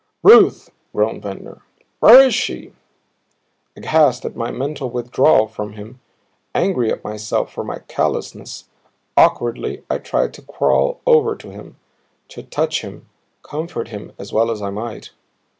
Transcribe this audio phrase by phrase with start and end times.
[0.23, 1.61] "Ruth!" groaned Ventnor.
[1.99, 2.73] "Where is she?"
[3.75, 5.99] Aghast at my mental withdrawal from him,
[6.55, 8.65] angry at myself for my callousness,
[9.15, 11.77] awkwardly I tried to crawl over to him,
[12.29, 13.09] to touch him,
[13.43, 15.11] comfort him as well as I might.